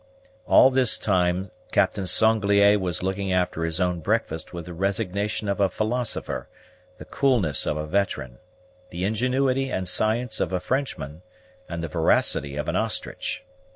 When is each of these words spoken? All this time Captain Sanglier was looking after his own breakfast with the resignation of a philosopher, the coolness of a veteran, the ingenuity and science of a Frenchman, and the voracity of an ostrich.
All 0.47 0.71
this 0.71 0.97
time 0.97 1.51
Captain 1.71 2.07
Sanglier 2.07 2.79
was 2.79 3.03
looking 3.03 3.31
after 3.31 3.63
his 3.63 3.79
own 3.79 3.99
breakfast 3.99 4.51
with 4.51 4.65
the 4.65 4.73
resignation 4.73 5.47
of 5.47 5.59
a 5.59 5.69
philosopher, 5.69 6.49
the 6.97 7.05
coolness 7.05 7.67
of 7.67 7.77
a 7.77 7.85
veteran, 7.85 8.39
the 8.89 9.05
ingenuity 9.05 9.69
and 9.69 9.87
science 9.87 10.39
of 10.39 10.53
a 10.53 10.59
Frenchman, 10.59 11.21
and 11.69 11.83
the 11.83 11.87
voracity 11.87 12.55
of 12.55 12.67
an 12.67 12.75
ostrich. 12.75 13.43